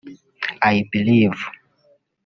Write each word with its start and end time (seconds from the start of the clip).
I 0.71 0.75
Believe 0.91 1.39